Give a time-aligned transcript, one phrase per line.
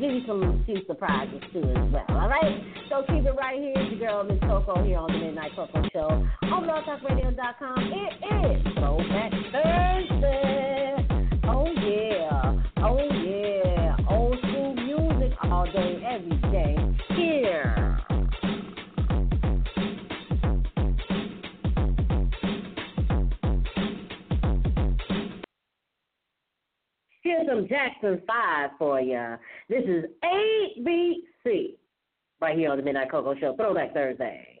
[0.00, 2.04] Give you some few surprises too as well.
[2.10, 2.60] All right,
[2.90, 3.72] so keep it right here.
[3.76, 7.78] It's your girl Miss Coco here on the Midnight Koko Show on BlogTalkRadio.com.
[7.78, 11.06] It is Throwback Thursday.
[11.44, 16.95] Oh yeah, oh yeah, old school music all day, every day.
[27.36, 29.36] Here's some Jackson 5 for you.
[29.68, 31.76] This is ABC
[32.40, 34.60] right here on the Midnight Koko Show, Throwback Thursday.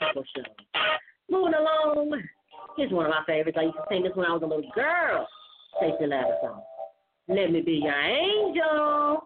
[0.00, 0.42] gospel show.
[1.30, 2.22] Moving along,
[2.76, 3.58] here's one of my favorites.
[3.60, 5.26] I used to sing this when I was a little girl.
[5.78, 6.62] Stacy Lattisaw song.
[7.28, 9.25] Let me be your angel.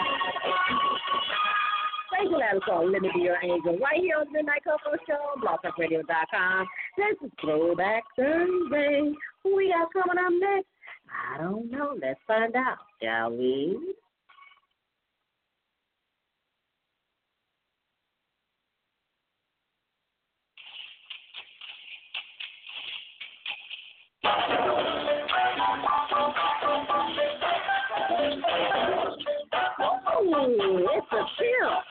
[2.30, 6.68] you, on Let Me Be Your Angel right here on the Midnight Koko Show, blogtalkradio.com.
[6.98, 9.14] This is Throwback Thursday.
[9.44, 10.68] Who we got coming up next?
[11.10, 11.98] I don't know.
[12.02, 13.96] Let's find out, shall we?
[30.24, 31.82] Oh, it's a chill.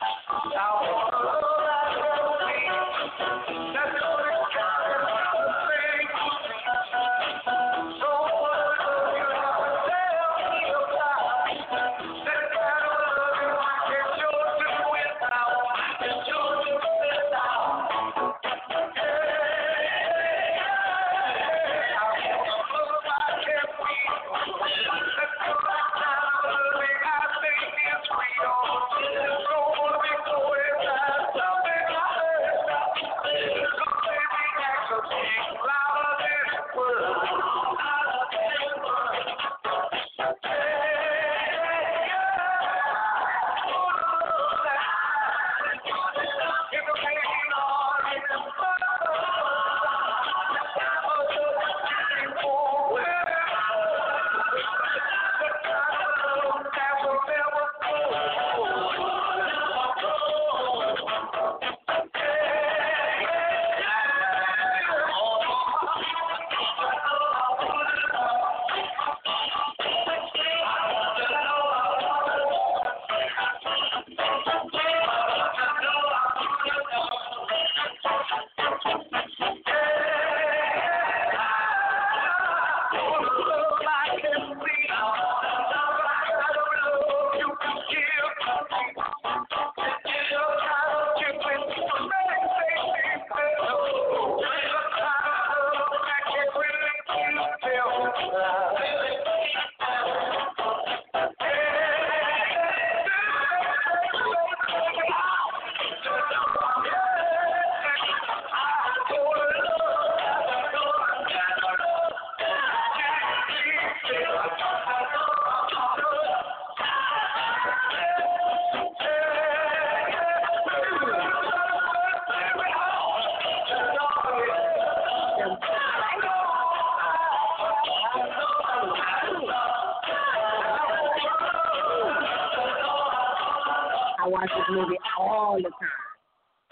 [134.23, 135.71] I watch this movie all the time.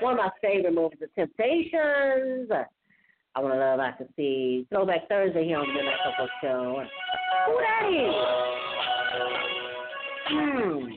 [0.02, 2.50] One of my favorite movies, The Temptations.
[3.36, 6.84] I to love I can see Throwback Thursday here on the Midnight Koko Show.
[7.48, 8.16] Who that is?
[10.30, 10.88] Hmm.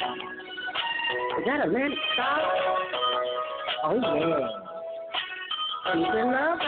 [1.39, 2.41] Is that Atlantic Starr?
[3.85, 4.49] Oh yeah.
[5.93, 6.59] She's in love.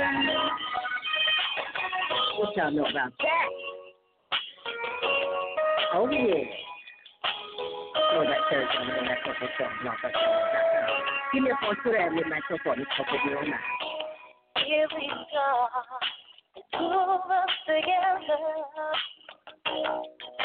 [2.38, 3.48] What y'all know about that?
[5.94, 6.63] Oh yeah.
[8.14, 9.66] Throwback Thursday on the Midnight Koko Show.
[9.82, 10.14] blogtalkradio.com.
[11.34, 13.58] Give me a phone to that be on now.
[14.62, 15.66] Here we go,
[16.54, 18.38] the two of us together,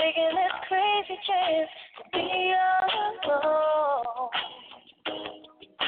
[0.02, 4.34] taking this crazy chance to be alone.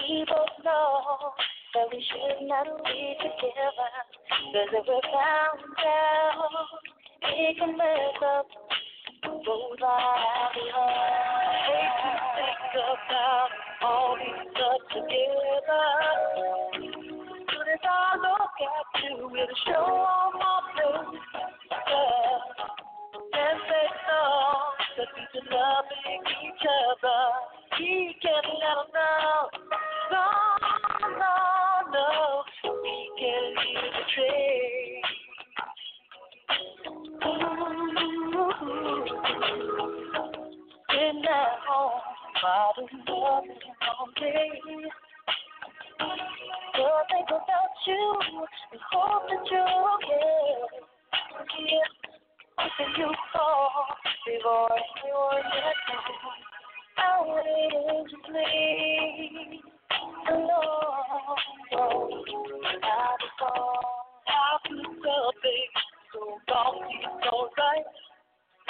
[0.05, 1.33] We both know
[1.73, 3.89] that we should not be together,
[4.53, 6.45] cause if we're bound down,
[7.25, 8.45] it can mess up
[9.23, 11.50] both our behind.
[13.07, 13.49] About
[13.81, 15.87] all we stuck together.
[17.47, 20.40] But it's all look at you a show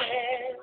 [0.01, 0.60] And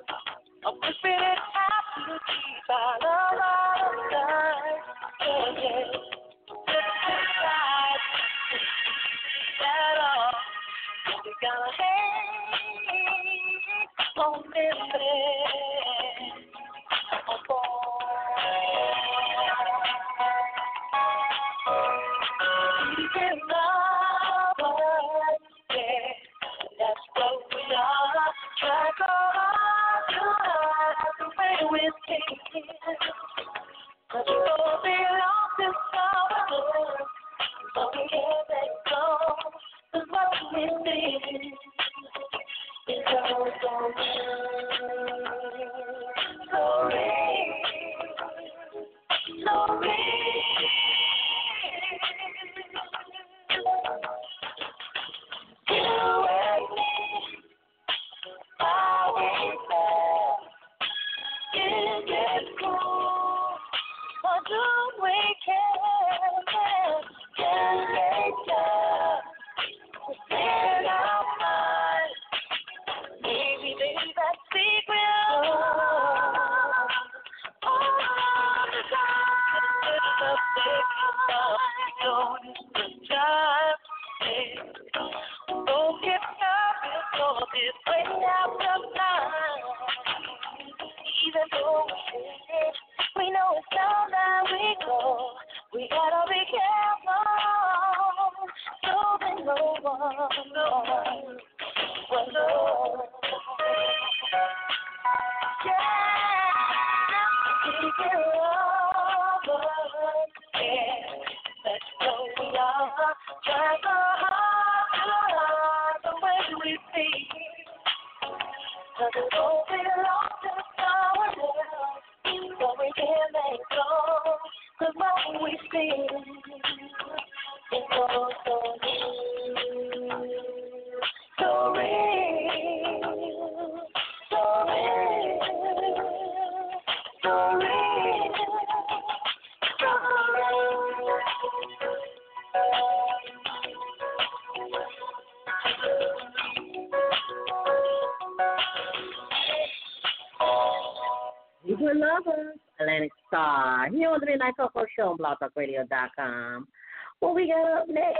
[157.19, 158.17] What we got up next?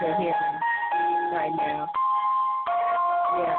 [0.00, 1.88] Music is still right now.
[3.38, 3.56] Yeah.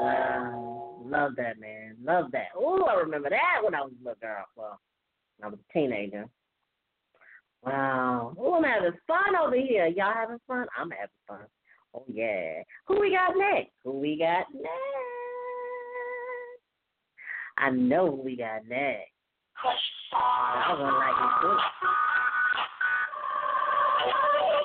[0.00, 1.00] Wow.
[1.04, 1.96] Love that, man.
[2.04, 2.48] Love that.
[2.56, 4.44] Ooh, I remember that when I was a little girl.
[4.56, 4.80] Well,
[5.38, 6.28] when I was a teenager.
[7.64, 8.34] Wow.
[8.38, 9.86] Ooh, I'm having fun over here.
[9.86, 10.66] Y'all having fun?
[10.76, 11.46] I'm having fun.
[11.94, 12.62] Oh, yeah.
[12.86, 13.72] Who we got next?
[13.84, 14.68] Who we got next?
[17.58, 19.10] I know who we got next.
[20.12, 22.11] I was gonna like it too.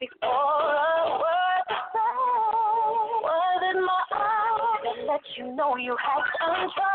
[0.00, 2.14] before word to say?
[3.26, 6.88] Was it my eyes that let you know you had control?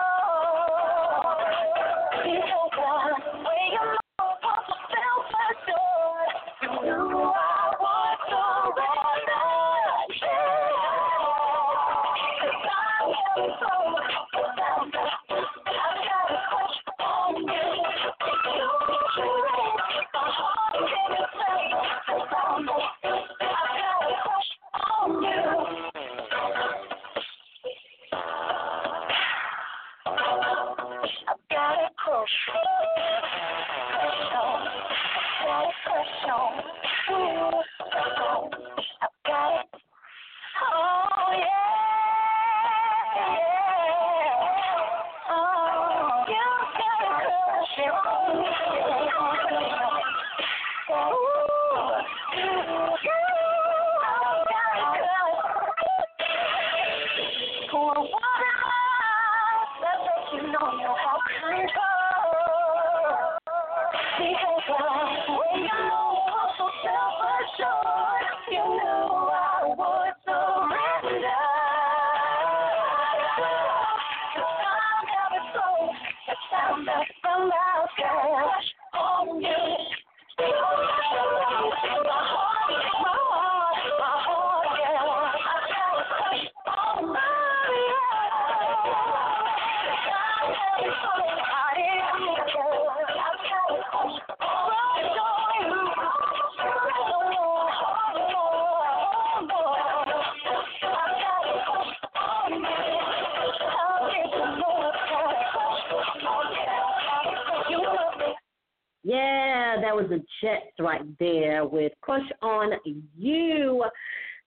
[109.93, 112.71] That was the Jets right there with Crush on
[113.15, 113.83] You.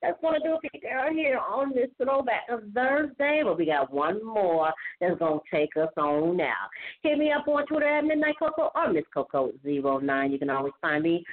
[0.03, 3.43] That's going to do it for girl here on this throwback of Thursday.
[3.45, 6.69] But we got one more that's going to take us on now.
[7.03, 10.33] Hit me up on Twitter at Midnight Coco or Miss Coco09.
[10.33, 11.25] You can always find me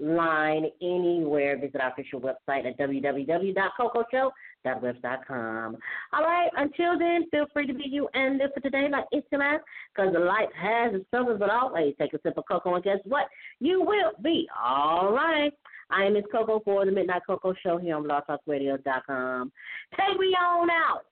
[0.00, 1.56] online anywhere.
[1.58, 5.76] Visit our official website at www.cocoshow.webs.com.
[6.12, 9.26] All right, until then, feel free to be you and live for today like it's
[9.30, 9.62] your last
[9.94, 12.98] because the life has its troubles, but always take a sip of cocoa and guess
[13.04, 13.26] what?
[13.60, 15.52] You will be all right.
[15.90, 19.52] I am Miss Coco for the Midnight Koko Show here on blogtalkradio.com.
[19.96, 21.04] Take me on out.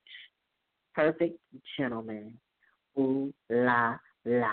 [0.94, 1.38] Perfect
[1.78, 2.36] gentleman.
[2.98, 4.50] Ooh la la.